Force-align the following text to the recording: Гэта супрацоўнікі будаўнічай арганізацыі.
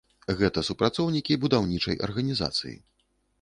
Гэта 0.37 0.63
супрацоўнікі 0.69 1.37
будаўнічай 1.43 2.01
арганізацыі. 2.09 2.75